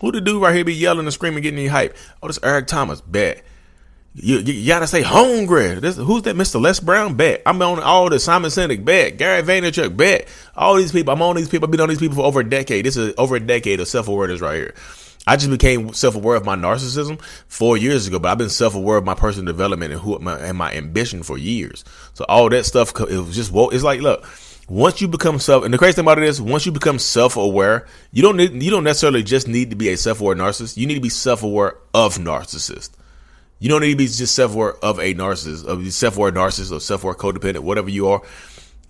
Who 0.00 0.12
the 0.12 0.20
dude 0.20 0.42
right 0.42 0.54
here 0.54 0.64
be 0.64 0.74
yelling 0.74 1.06
and 1.06 1.12
screaming, 1.12 1.42
getting 1.42 1.58
you 1.58 1.70
hype? 1.70 1.96
Oh, 2.22 2.26
this 2.26 2.38
Eric 2.42 2.66
Thomas. 2.66 3.00
Bet. 3.00 3.42
You, 4.14 4.38
you, 4.38 4.66
gotta 4.66 4.86
say 4.86 5.02
hungry. 5.02 5.74
This, 5.74 5.96
who's 5.96 6.22
that? 6.22 6.36
Mr. 6.36 6.60
Les 6.60 6.80
Brown? 6.80 7.16
Bet. 7.16 7.42
I'm 7.44 7.60
on 7.60 7.80
all 7.80 8.08
the 8.08 8.18
Simon 8.18 8.50
Sinek. 8.50 8.84
Bet. 8.84 9.18
Gary 9.18 9.42
Vaynerchuk. 9.42 9.96
Bet. 9.96 10.28
All 10.54 10.76
these 10.76 10.92
people. 10.92 11.12
I'm 11.12 11.20
on 11.20 11.36
these 11.36 11.48
people. 11.48 11.66
I've 11.66 11.70
been 11.70 11.80
on 11.80 11.90
these 11.90 11.98
people 11.98 12.16
for 12.16 12.24
over 12.24 12.40
a 12.40 12.48
decade. 12.48 12.86
This 12.86 12.96
is 12.96 13.14
over 13.18 13.36
a 13.36 13.40
decade 13.40 13.80
of 13.80 13.88
self 13.88 14.08
awareness 14.08 14.40
right 14.40 14.56
here. 14.56 14.74
I 15.26 15.36
just 15.36 15.50
became 15.50 15.92
self 15.92 16.14
aware 16.14 16.36
of 16.36 16.44
my 16.44 16.54
narcissism 16.54 17.20
four 17.48 17.76
years 17.76 18.06
ago, 18.06 18.18
but 18.18 18.30
I've 18.30 18.38
been 18.38 18.48
self 18.48 18.74
aware 18.74 18.96
of 18.96 19.04
my 19.04 19.14
personal 19.14 19.52
development 19.52 19.92
and 19.92 20.00
who 20.00 20.18
my, 20.20 20.38
and 20.38 20.56
my 20.56 20.72
ambition 20.72 21.22
for 21.22 21.36
years. 21.36 21.84
So 22.14 22.24
all 22.28 22.48
that 22.50 22.64
stuff, 22.64 22.92
it 23.00 23.18
was 23.18 23.34
just 23.34 23.50
It's 23.52 23.82
like, 23.82 24.00
look, 24.00 24.24
once 24.68 25.00
you 25.00 25.08
become 25.08 25.38
self, 25.38 25.64
and 25.64 25.72
the 25.72 25.78
crazy 25.78 25.94
thing 25.94 26.04
about 26.04 26.18
it 26.18 26.24
is, 26.24 26.40
once 26.40 26.66
you 26.66 26.72
become 26.72 26.98
self 26.98 27.36
aware, 27.36 27.86
you 28.12 28.22
don't 28.22 28.36
need, 28.36 28.62
you 28.62 28.70
don't 28.70 28.84
necessarily 28.84 29.22
just 29.22 29.48
need 29.48 29.70
to 29.70 29.76
be 29.76 29.88
a 29.88 29.96
self 29.96 30.20
aware 30.20 30.34
narcissist. 30.34 30.76
You 30.76 30.86
need 30.86 30.94
to 30.94 31.00
be 31.00 31.08
self 31.08 31.42
aware 31.42 31.76
of 31.94 32.16
narcissist. 32.18 32.90
You 33.58 33.70
don't 33.70 33.80
need 33.80 33.92
to 33.92 33.96
be 33.96 34.06
just 34.06 34.34
self-aware 34.34 34.74
of 34.84 34.98
a 34.98 35.14
narcissist, 35.14 35.64
of 35.64 35.90
self-aware 35.92 36.32
narcissist 36.32 36.72
or 36.72 36.80
self-aware 36.80 37.14
codependent, 37.14 37.60
whatever 37.60 37.88
you 37.88 38.08
are. 38.08 38.22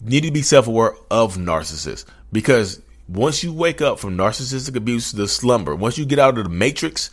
You 0.04 0.10
need 0.10 0.24
to 0.24 0.30
be 0.32 0.42
self-aware 0.42 0.94
of 1.10 1.36
narcissists 1.36 2.04
because 2.32 2.82
once 3.08 3.44
you 3.44 3.52
wake 3.52 3.80
up 3.80 4.00
from 4.00 4.16
narcissistic 4.16 4.74
abuse 4.74 5.12
to 5.12 5.28
slumber, 5.28 5.74
once 5.74 5.98
you 5.98 6.04
get 6.04 6.18
out 6.18 6.36
of 6.36 6.44
the 6.44 6.50
matrix, 6.50 7.10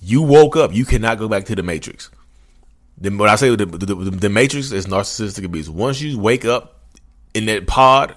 you 0.00 0.22
woke 0.22 0.56
up. 0.56 0.72
You 0.72 0.84
cannot 0.84 1.18
go 1.18 1.28
back 1.28 1.44
to 1.46 1.56
the 1.56 1.62
matrix. 1.62 2.08
Then 2.96 3.18
when 3.18 3.28
I 3.28 3.34
say 3.34 3.54
the, 3.54 3.66
the, 3.66 3.94
the 3.94 4.28
matrix 4.28 4.70
is 4.70 4.86
narcissistic 4.86 5.44
abuse, 5.44 5.68
once 5.68 6.00
you 6.00 6.18
wake 6.18 6.44
up 6.44 6.79
in 7.34 7.46
that 7.46 7.66
pod 7.66 8.16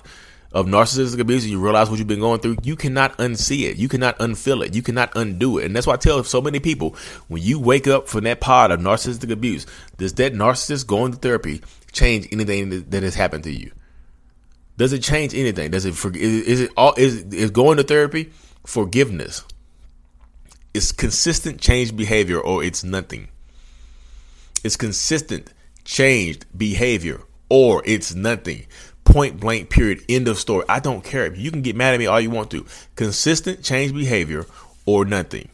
of 0.54 0.68
narcissistic 0.68 1.20
abuse 1.20 1.44
and 1.44 1.52
you 1.52 1.60
realize 1.60 1.90
what 1.90 1.98
you've 1.98 2.08
been 2.08 2.20
going 2.20 2.40
through, 2.40 2.58
you 2.62 2.76
cannot 2.76 3.18
unsee 3.18 3.70
it. 3.70 3.78
You 3.78 3.90
cannot 3.90 4.18
unfeel 4.20 4.64
it. 4.64 4.76
You 4.76 4.84
cannot 4.84 5.12
undo 5.16 5.58
it. 5.58 5.66
And 5.66 5.76
that's 5.76 5.88
why 5.88 5.94
I 5.94 5.98
tell 5.98 6.24
so 6.24 6.42
many 6.42 6.60
people 6.60 6.96
when 7.28 7.42
you 7.42 7.60
wake 7.60 7.88
up 7.88 8.08
from 8.08 8.26
that 8.26 8.40
pod 8.40 8.70
of 8.70 8.80
narcissistic 8.80 9.32
abuse, 9.32 9.66
does 9.98 10.14
that 10.16 10.34
narcissist 10.34 10.86
going 10.86 11.12
to 11.12 11.18
therapy 11.18 11.64
change 11.92 12.28
anything 12.32 12.86
that 12.90 13.02
has 13.04 13.16
happened 13.16 13.44
to 13.46 13.52
you? 13.52 13.72
Does 14.78 14.94
it 14.94 15.02
change 15.02 15.34
anything? 15.34 15.72
Does 15.72 15.86
it 15.86 15.94
is 16.16 16.62
it 16.62 16.72
all 16.78 16.94
is 16.98 17.24
is 17.34 17.52
going 17.52 17.78
to 17.78 17.84
therapy 17.84 18.32
forgiveness? 18.66 19.44
It's 20.74 20.92
consistent 20.92 21.62
changed 21.62 21.96
behavior 21.96 22.40
or 22.40 22.64
it's 22.64 22.84
nothing. 22.84 23.28
It's 24.64 24.76
consistent 24.76 25.54
changed 25.84 26.46
behavior 26.58 27.22
or 27.50 27.84
it's 27.86 28.16
nothing 28.16 28.66
point 29.04 29.40
blank 29.40 29.70
period 29.70 30.04
end 30.10 30.28
of 30.28 30.38
story. 30.38 30.66
I 30.70 30.80
don't 30.80 31.04
care. 31.04 31.26
If 31.26 31.38
you 31.38 31.52
can 31.52 31.62
get 31.62 31.76
mad 31.76 31.94
at 31.94 32.00
me 32.00 32.06
all 32.06 32.20
you 32.20 32.30
want 32.30 32.52
to 32.52 32.66
consistent 32.96 33.64
change 33.64 33.94
behavior 33.94 34.46
or 34.86 35.06
nothing. 35.06 35.50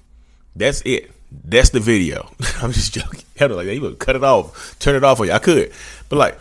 That's 0.56 0.82
it. 0.82 1.12
That's 1.32 1.70
the 1.70 1.80
video. 1.80 2.32
I'm 2.62 2.72
just 2.72 2.94
joking. 2.94 3.22
Like 3.40 3.68
you 3.68 3.80
would 3.80 4.00
cut 4.00 4.18
it 4.18 4.24
off 4.26 4.78
turn 4.80 4.98
it 4.98 5.04
off 5.06 5.20
for 5.20 5.26
you 5.26 5.32
i 5.32 5.40
could. 5.40 5.72
But 6.10 6.18
like 6.18 6.40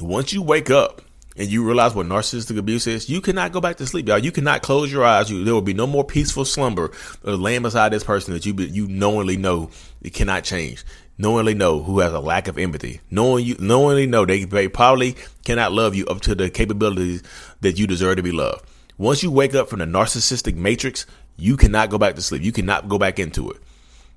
once 0.00 0.32
you 0.32 0.40
wake 0.40 0.70
up 0.70 1.02
and 1.36 1.46
you 1.46 1.62
realize 1.62 1.94
what 1.94 2.06
narcissistic 2.06 2.56
abuse 2.56 2.86
is, 2.86 3.10
you 3.10 3.20
cannot 3.20 3.52
go 3.52 3.60
back 3.60 3.76
to 3.76 3.86
sleep, 3.86 4.08
y'all. 4.08 4.18
You 4.18 4.32
cannot 4.32 4.62
close 4.62 4.90
your 4.90 5.04
eyes. 5.04 5.30
You, 5.30 5.44
there 5.44 5.52
will 5.52 5.60
be 5.60 5.74
no 5.74 5.86
more 5.86 6.04
peaceful 6.04 6.46
slumber 6.46 6.90
of 7.22 7.38
laying 7.38 7.60
beside 7.62 7.92
this 7.92 8.02
person 8.02 8.32
that 8.32 8.46
you 8.46 8.54
you 8.54 8.88
knowingly 8.88 9.36
know 9.36 9.68
it 10.00 10.14
cannot 10.14 10.44
change 10.44 10.84
knowingly 11.18 11.54
know 11.54 11.82
who 11.82 11.98
has 11.98 12.12
a 12.12 12.20
lack 12.20 12.48
of 12.48 12.56
empathy, 12.58 13.00
knowing 13.10 13.44
you 13.44 13.56
knowingly 13.58 14.06
know 14.06 14.24
they, 14.24 14.44
they 14.44 14.68
probably 14.68 15.16
cannot 15.44 15.72
love 15.72 15.94
you 15.94 16.06
up 16.06 16.20
to 16.22 16.34
the 16.34 16.48
capabilities 16.48 17.22
that 17.60 17.78
you 17.78 17.86
deserve 17.86 18.16
to 18.16 18.22
be 18.22 18.32
loved. 18.32 18.64
Once 18.96 19.22
you 19.22 19.30
wake 19.30 19.54
up 19.54 19.68
from 19.68 19.80
the 19.80 19.84
narcissistic 19.84 20.54
matrix, 20.54 21.06
you 21.36 21.56
cannot 21.56 21.90
go 21.90 21.98
back 21.98 22.14
to 22.14 22.22
sleep. 22.22 22.42
You 22.42 22.52
cannot 22.52 22.88
go 22.88 22.98
back 22.98 23.18
into 23.18 23.50
it. 23.50 23.58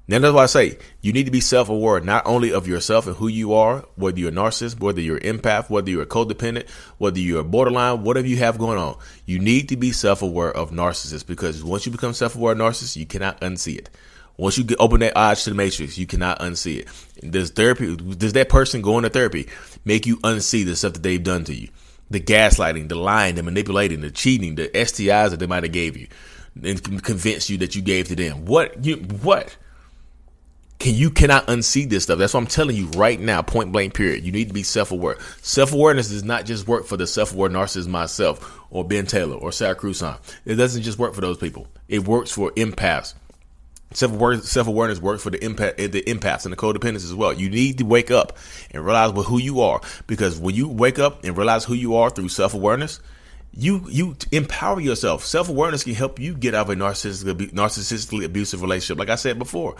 Now 0.08 0.20
that's 0.20 0.34
why 0.34 0.44
I 0.44 0.48
say 0.48 0.78
you 1.02 1.14
need 1.14 1.26
to 1.26 1.32
be 1.32 1.40
self-aware 1.40 2.02
not 2.02 2.26
only 2.26 2.52
of 2.52 2.68
yourself 2.68 3.06
and 3.08 3.16
who 3.16 3.28
you 3.28 3.54
are, 3.54 3.86
whether 3.96 4.20
you're 4.20 4.30
a 4.30 4.34
narcissist, 4.34 4.80
whether 4.80 5.00
you're 5.00 5.18
an 5.18 5.38
empath, 5.38 5.70
whether 5.70 5.90
you're 5.90 6.02
a 6.02 6.08
codependent, 6.08 6.68
whether 6.98 7.20
you're 7.20 7.42
a 7.42 7.46
borderline, 7.46 8.04
whatever 8.04 8.28
you 8.28 8.38
have 8.38 8.58
going 8.58 8.80
on. 8.80 8.98
You 9.26 9.40
need 9.40 9.70
to 9.70 9.78
be 9.78 9.92
self-aware 9.92 10.52
of 10.52 10.72
narcissists 10.72 11.26
because 11.26 11.64
once 11.64 11.86
you 11.86 11.92
become 11.92 12.14
self-aware 12.14 12.54
of 12.54 12.58
narcissists, 12.58 12.98
you 12.98 13.06
cannot 13.06 13.40
unsee 13.42 13.78
it. 13.78 13.90
Once 14.42 14.58
you 14.58 14.64
get 14.64 14.80
open 14.80 15.02
that 15.02 15.16
eyes 15.16 15.44
to 15.44 15.52
the 15.52 15.56
matrix, 15.56 16.00
you 16.00 16.08
cannot 16.08 16.40
unsee 16.40 16.80
it. 16.80 17.32
Does 17.32 17.52
therapy 17.52 17.96
does 17.96 18.34
that 18.34 18.50
person 18.50 18.82
going 18.82 19.04
to 19.04 19.10
therapy 19.12 19.48
make 19.86 20.08
you 20.08 20.18
unsee 20.18 20.66
the 20.66 20.76
stuff 20.76 20.94
that 20.94 21.04
they've 21.04 21.24
done 21.24 21.44
to 21.44 21.54
you? 21.54 21.70
The 22.10 22.20
gaslighting, 22.20 22.90
the 22.90 22.96
lying, 22.96 23.36
the 23.36 23.44
manipulating, 23.44 24.02
the 24.02 24.10
cheating, 24.10 24.56
the 24.56 24.70
STIs 24.70 25.30
that 25.30 25.40
they 25.40 25.46
might 25.46 25.62
have 25.62 25.72
gave 25.72 25.96
you 25.96 26.08
and 26.64 27.04
convince 27.04 27.52
you 27.52 27.60
that 27.60 27.76
you 27.76 27.84
gave 27.84 28.08
to 28.08 28.16
them. 28.16 28.46
What 28.46 28.84
you 28.84 28.96
what? 28.96 29.56
Can 30.80 30.96
you 30.96 31.12
cannot 31.12 31.46
unsee 31.46 31.88
this 31.88 32.06
stuff? 32.06 32.18
That's 32.18 32.34
what 32.34 32.40
I'm 32.40 32.48
telling 32.48 32.76
you 32.76 32.88
right 32.96 33.20
now, 33.20 33.44
point 33.44 33.72
blank 33.72 33.94
period. 33.94 34.26
You 34.26 34.32
need 34.32 34.48
to 34.48 34.56
be 34.56 34.64
self-aware. 34.64 35.18
Self-awareness 35.44 36.10
does 36.10 36.24
not 36.24 36.46
just 36.46 36.68
work 36.68 36.88
for 36.88 36.98
the 36.98 37.06
self-aware 37.06 37.52
narcissist 37.52 37.88
myself 37.88 38.60
or 38.72 38.84
Ben 38.84 39.06
Taylor 39.06 39.36
or 39.36 39.52
Sarah 39.52 39.76
Cruzan. 39.76 40.18
It 40.46 40.56
doesn't 40.56 40.82
just 40.82 40.98
work 40.98 41.14
for 41.14 41.22
those 41.22 41.38
people. 41.38 41.68
It 41.88 42.08
works 42.08 42.32
for 42.32 42.50
empaths 42.54 43.14
Self 43.94 44.68
awareness 44.68 45.02
works 45.02 45.24
for 45.24 45.30
the 45.30 45.44
impact, 45.44 45.78
the 45.78 46.04
empaths 46.04 46.46
and 46.46 46.54
the 46.54 46.58
codependents 46.58 47.04
as 47.04 47.14
well. 47.14 47.34
You 47.34 47.50
need 47.50 47.78
to 47.80 47.86
wake 47.86 48.12
up 48.12 48.38
and 48.72 48.86
realize 48.86 49.12
who 49.26 49.38
you 49.38 49.62
are, 49.62 49.82
because 50.08 50.40
when 50.40 50.56
you 50.56 50.68
wake 50.68 51.00
up 51.00 51.24
and 51.24 51.38
realize 51.38 51.66
who 51.66 51.74
you 51.74 51.96
are 51.96 52.10
through 52.10 52.30
self 52.30 52.54
awareness, 52.54 53.00
you 53.54 53.84
you 53.90 54.16
empower 54.32 54.80
yourself. 54.80 55.26
Self 55.26 55.50
awareness 55.50 55.84
can 55.84 55.94
help 55.94 56.20
you 56.20 56.34
get 56.34 56.56
out 56.56 56.70
of 56.70 56.78
a 56.78 56.80
narcissistic, 56.80 57.52
narcissistically 57.52 58.24
abusive 58.24 58.62
relationship. 58.62 58.98
Like 58.98 59.10
I 59.10 59.16
said 59.16 59.38
before, 59.38 59.76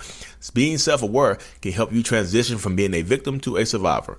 being 0.54 0.78
self 0.78 1.04
aware 1.04 1.38
can 1.62 1.72
help 1.72 1.94
you 1.94 2.04
transition 2.04 2.58
from 2.58 2.76
being 2.76 2.94
a 2.94 3.02
victim 3.02 3.40
to 3.42 3.58
a 3.58 3.66
survivor 3.66 4.18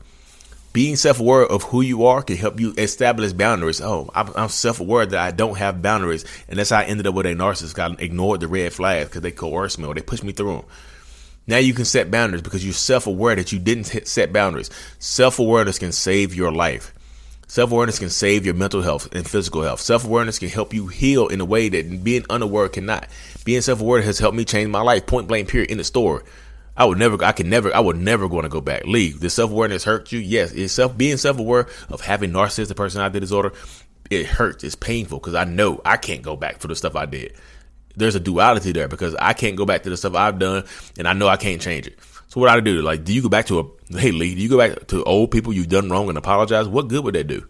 being 0.72 0.96
self-aware 0.96 1.46
of 1.46 1.64
who 1.64 1.82
you 1.82 2.06
are 2.06 2.22
can 2.22 2.36
help 2.36 2.58
you 2.58 2.72
establish 2.78 3.32
boundaries. 3.32 3.80
Oh, 3.80 4.10
I'm, 4.14 4.48
self-aware 4.48 5.06
that 5.06 5.20
I 5.20 5.30
don't 5.30 5.58
have 5.58 5.82
boundaries, 5.82 6.24
and 6.48 6.58
that's 6.58 6.70
how 6.70 6.78
I 6.78 6.84
ended 6.84 7.06
up 7.06 7.14
with 7.14 7.26
a 7.26 7.34
narcissist. 7.34 7.78
I 7.78 8.02
ignored 8.02 8.40
the 8.40 8.48
red 8.48 8.72
flags 8.72 9.08
because 9.08 9.22
they 9.22 9.32
coerced 9.32 9.78
me 9.78 9.86
or 9.86 9.94
they 9.94 10.00
pushed 10.00 10.24
me 10.24 10.32
through 10.32 10.56
them. 10.56 10.64
Now 11.46 11.58
you 11.58 11.74
can 11.74 11.84
set 11.84 12.10
boundaries 12.10 12.42
because 12.42 12.64
you're 12.64 12.72
self-aware 12.72 13.36
that 13.36 13.52
you 13.52 13.58
didn't 13.58 13.84
set 14.06 14.32
boundaries. 14.32 14.70
Self-awareness 14.98 15.78
can 15.78 15.92
save 15.92 16.34
your 16.34 16.52
life. 16.52 16.94
Self-awareness 17.48 17.98
can 17.98 18.08
save 18.08 18.46
your 18.46 18.54
mental 18.54 18.80
health 18.80 19.14
and 19.14 19.28
physical 19.28 19.62
health. 19.62 19.80
Self-awareness 19.80 20.38
can 20.38 20.48
help 20.48 20.72
you 20.72 20.86
heal 20.86 21.28
in 21.28 21.40
a 21.40 21.44
way 21.44 21.68
that 21.68 22.02
being 22.02 22.24
unaware 22.30 22.70
cannot. 22.70 23.08
Being 23.44 23.60
self-aware 23.60 24.00
has 24.00 24.18
helped 24.18 24.36
me 24.36 24.46
change 24.46 24.70
my 24.70 24.80
life. 24.80 25.04
Point 25.04 25.28
blank. 25.28 25.48
Period. 25.48 25.70
In 25.70 25.76
the 25.76 25.84
store. 25.84 26.24
I 26.76 26.84
would 26.84 26.98
never, 26.98 27.22
I 27.22 27.32
can 27.32 27.50
never, 27.50 27.74
I 27.74 27.80
would 27.80 27.98
never 27.98 28.26
want 28.26 28.44
to 28.44 28.48
go 28.48 28.60
back. 28.60 28.86
Leave. 28.86 29.20
The 29.20 29.30
self 29.30 29.50
awareness 29.50 29.84
hurt 29.84 30.10
you? 30.12 30.18
Yes. 30.18 30.52
It's 30.52 30.72
self, 30.72 30.96
being 30.96 31.16
self 31.16 31.38
aware 31.38 31.68
of 31.88 32.00
having 32.00 32.30
narcissistic 32.30 32.76
personality 32.76 33.20
disorder, 33.20 33.52
it 34.10 34.26
hurts. 34.26 34.64
It's 34.64 34.74
painful 34.74 35.18
because 35.18 35.34
I 35.34 35.44
know 35.44 35.80
I 35.84 35.96
can't 35.96 36.22
go 36.22 36.36
back 36.36 36.60
for 36.60 36.68
the 36.68 36.76
stuff 36.76 36.96
I 36.96 37.06
did. 37.06 37.34
There's 37.94 38.14
a 38.14 38.20
duality 38.20 38.72
there 38.72 38.88
because 38.88 39.14
I 39.16 39.34
can't 39.34 39.56
go 39.56 39.66
back 39.66 39.82
to 39.82 39.90
the 39.90 39.96
stuff 39.96 40.14
I've 40.14 40.38
done 40.38 40.64
and 40.98 41.06
I 41.06 41.12
know 41.12 41.28
I 41.28 41.36
can't 41.36 41.60
change 41.60 41.86
it. 41.86 41.98
So 42.28 42.40
what 42.40 42.48
I 42.48 42.58
do? 42.60 42.80
Like, 42.80 43.04
do 43.04 43.12
you 43.12 43.20
go 43.20 43.28
back 43.28 43.46
to 43.46 43.60
a, 43.60 43.98
hey 43.98 44.10
Lee, 44.10 44.34
do 44.34 44.40
you 44.40 44.48
go 44.48 44.56
back 44.56 44.86
to 44.88 45.04
old 45.04 45.30
people 45.30 45.52
you've 45.52 45.68
done 45.68 45.90
wrong 45.90 46.08
and 46.08 46.16
apologize? 46.16 46.66
What 46.66 46.88
good 46.88 47.04
would 47.04 47.14
that 47.14 47.26
do? 47.26 47.46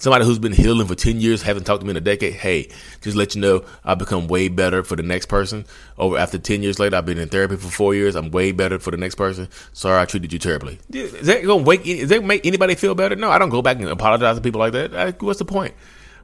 Somebody 0.00 0.24
who's 0.24 0.38
been 0.38 0.52
healing 0.52 0.86
for 0.86 0.94
10 0.94 1.20
years, 1.20 1.42
haven't 1.42 1.64
talked 1.64 1.80
to 1.80 1.86
me 1.86 1.90
in 1.90 1.96
a 1.96 2.00
decade, 2.00 2.32
hey, 2.32 2.68
just 3.02 3.16
let 3.16 3.34
you 3.34 3.40
know, 3.40 3.64
I've 3.84 3.98
become 3.98 4.26
way 4.26 4.48
better 4.48 4.82
for 4.82 4.96
the 4.96 5.02
next 5.02 5.26
person. 5.26 5.66
Over 5.98 6.18
after 6.18 6.38
10 6.38 6.62
years 6.62 6.78
later, 6.78 6.96
I've 6.96 7.06
been 7.06 7.18
in 7.18 7.28
therapy 7.28 7.56
for 7.56 7.68
four 7.68 7.94
years. 7.94 8.16
I'm 8.16 8.30
way 8.30 8.50
better 8.50 8.78
for 8.78 8.90
the 8.90 8.96
next 8.96 9.14
person. 9.14 9.48
Sorry, 9.72 10.00
I 10.00 10.06
treated 10.06 10.32
you 10.32 10.38
terribly. 10.38 10.80
Is 10.90 11.26
that 11.26 11.44
going 11.44 11.64
to 11.64 11.68
wake, 11.68 11.86
is 11.86 12.08
that 12.08 12.24
make 12.24 12.44
anybody 12.44 12.74
feel 12.74 12.94
better? 12.94 13.14
No, 13.14 13.30
I 13.30 13.38
don't 13.38 13.50
go 13.50 13.62
back 13.62 13.78
and 13.78 13.88
apologize 13.88 14.36
to 14.36 14.42
people 14.42 14.58
like 14.58 14.72
that. 14.72 15.22
What's 15.22 15.38
the 15.38 15.44
point? 15.44 15.74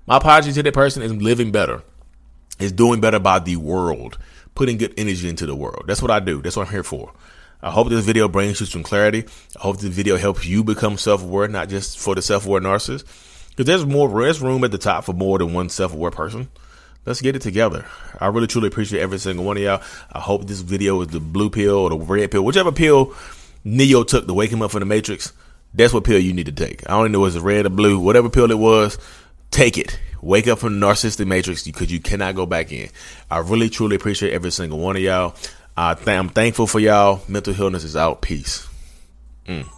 My 0.07 0.17
apology 0.17 0.53
to 0.53 0.63
that 0.63 0.75
person 0.75 1.03
is 1.03 1.13
living 1.13 1.53
better, 1.53 1.83
is 2.59 2.73
doing 2.73 3.01
better 3.01 3.19
by 3.19 3.41
the 3.41 3.57
world, 3.57 4.17
putting 4.55 4.79
good 4.79 4.95
energy 4.97 5.29
into 5.29 5.45
the 5.45 5.55
world. 5.55 5.85
That's 5.87 6.01
what 6.01 6.11
I 6.11 6.21
do. 6.21 6.41
That's 6.41 6.57
what 6.57 6.69
I'm 6.69 6.73
here 6.73 6.83
for. 6.83 7.13
I 7.61 7.71
hope 7.71 7.89
this 7.89 8.05
video 8.05 8.29
brings 8.29 8.61
you 8.61 8.67
some 8.67 8.83
clarity. 8.83 9.25
I 9.57 9.61
hope 9.61 9.81
this 9.81 9.93
video 9.93 10.17
helps 10.17 10.47
you 10.47 10.65
become 10.65 10.97
self-aware, 10.97 11.49
not 11.49 11.69
just 11.69 11.99
for 11.99 12.15
the 12.15 12.23
self-aware 12.23 12.61
narcissist. 12.61 13.05
Because 13.57 13.67
there's 13.67 13.87
more, 13.87 14.09
there's 14.23 14.43
room 14.43 14.65
at 14.65 14.71
the 14.71 14.79
top 14.79 15.05
for 15.05 15.15
more 15.15 15.39
than 15.39 15.55
one 15.55 15.71
self-aware 15.71 16.11
person. 16.11 16.49
Let's 17.07 17.23
get 17.23 17.35
it 17.35 17.43
together. 17.43 17.87
I 18.21 18.27
really 18.27 18.47
truly 18.47 18.69
appreciate 18.69 19.01
every 19.01 19.19
single 19.19 19.45
one 19.45 19.57
of 19.57 19.63
y'all. 19.63 19.83
I 20.13 20.21
hope 20.21 20.47
this 20.47 20.61
video 20.61 21.01
is 21.01 21.09
the 21.09 21.21
blue 21.21 21.49
pill 21.49 21.77
or 21.77 21.91
the 21.91 21.97
red 21.97 22.31
pill, 22.31 22.45
whichever 22.45 22.73
pill 22.73 23.15
Neo 23.65 24.05
took 24.05 24.27
to 24.27 24.35
wake 24.35 24.51
him 24.51 24.61
up 24.61 24.73
from 24.73 24.81
the 24.81 24.87
Matrix. 24.87 25.33
That's 25.73 25.93
what 25.93 26.05
pill 26.05 26.19
you 26.19 26.33
need 26.33 26.47
to 26.47 26.53
take. 26.53 26.89
I 26.89 26.93
don't 26.93 27.13
know 27.13 27.25
if 27.25 27.35
it's 27.35 27.43
red 27.43 27.67
or 27.67 27.71
blue, 27.71 27.99
whatever 27.99 28.29
pill 28.29 28.51
it 28.51 28.59
was. 28.59 28.99
Take 29.51 29.79
it. 29.79 29.99
Wake 30.21 30.49
up 30.49 30.59
from 30.59 30.81
the 30.81 30.87
narcissistic 30.87 31.27
matrix 31.27 31.63
because 31.63 31.93
you 31.93 32.01
cannot 32.01 32.35
go 32.35 32.47
back 32.47 32.73
in. 32.73 32.89
I 33.31 33.39
really 33.39 33.69
truly 33.69 33.97
appreciate 33.97 34.33
every 34.33 34.51
single 34.51 34.79
one 34.79 34.97
of 34.97 35.03
y'all. 35.03 35.35
I 35.77 35.97
I'm 36.07 36.31
thankful 36.31 36.67
for 36.67 36.81
y'all. 36.81 37.23
Mental 37.29 37.55
Healness 37.55 37.85
is 37.85 37.97
out. 37.97 38.23
Peace. 38.23 38.67
Mm. 39.47 39.69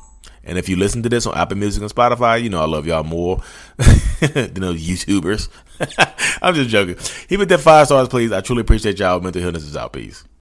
And 0.48 0.58
if 0.58 0.68
you 0.68 0.76
listen 0.76 1.02
to 1.02 1.08
this 1.08 1.26
on 1.26 1.36
Apple 1.36 1.58
Music 1.58 1.82
and 1.82 1.94
Spotify, 1.94 2.42
you 2.42 2.48
know 2.48 2.60
I 2.60 2.66
love 2.66 2.86
y'all 2.86 3.04
more 3.04 3.42
than 3.76 4.54
those 4.54 4.86
YouTubers. 4.86 5.48
I'm 6.42 6.54
just 6.54 6.70
joking. 6.70 6.96
Keep 7.28 7.40
it 7.40 7.48
that 7.50 7.60
five 7.60 7.86
stars, 7.86 8.08
please. 8.08 8.32
I 8.32 8.40
truly 8.40 8.62
appreciate 8.62 8.98
y'all. 8.98 9.20
Mental 9.20 9.42
Healness 9.42 9.64
is 9.64 9.76
out. 9.76 9.92
Peace. 9.92 10.24